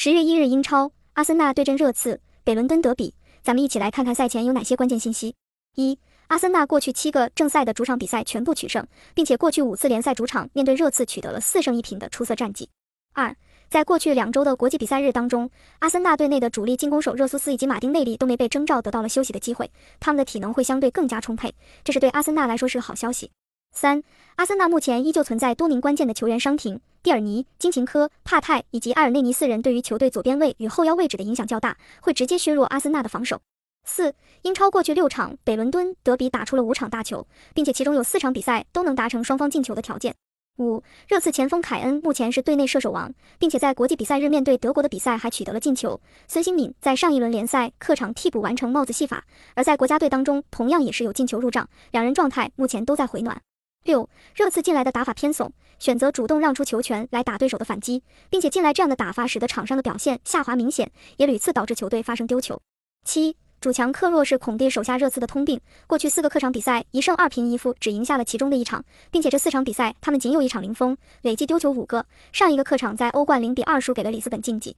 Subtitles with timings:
[0.00, 3.16] 十月一日，英超，阿森纳对阵热刺，北伦敦德比。
[3.42, 5.34] 咱们一起来看看赛前有哪些关键信息。
[5.74, 12.70] 一、阿森纳过去七个正赛的主场比赛全部取胜，并且过去五次联赛主场面对热刺取得了四胜一平的出色战绩。
[13.12, 13.34] 二、
[13.68, 15.50] 在过去两周的国际比赛日当中，
[15.80, 19.68] 阿森纳队内的主力进攻手热苏斯以及马丁内利都没被征召，得到了休息的机会，
[19.98, 21.52] 他们的体能会相对更加充沛，
[21.82, 23.32] 这是对阿森纳来说是个好消息。
[23.72, 24.02] 三、
[24.34, 26.80] 阿森纳目前依旧存在多名关键的球员伤停。
[27.00, 33.40] 蒂尔尼、金琴科、帕泰以及埃尔内尼四人对于球队左边位与后腰位置的影响较大，会直接削弱阿森纳的防守。
[33.84, 34.12] 四、
[34.42, 37.24] 英超过去六场北伦敦德比打出了五场大球，
[37.54, 40.12] 并且其中有四场比赛都能达成双方进球的条件。
[40.58, 46.00] 五、热刺前锋凯恩目前是队内射手王，并且在国际比赛日面对德国的比赛还取得了进球。
[46.26, 49.24] 孙兴敏在上一轮联赛客场替补完成帽子戏法，
[49.54, 53.40] 而在国家队当中同样也是有进球入账，两人状态目前都在回暖。
[53.88, 62.60] 六，热刺近来的打法偏怂，选择主动让出球权来打对手的反击，并且近来这样的打法使得场上的表现下滑明显，也屡次导致球队发生丢球。
[63.06, 72.04] 七，主强克弱是孔蒂手下热刺的通病，过去四个客场比赛一胜二平一负，只赢下了其中的一场，并且这四场比赛他们仅有一场零封，累计丢球五个。
[72.30, 74.76] 上一个客场在欧冠零比二输给了里斯本竞技。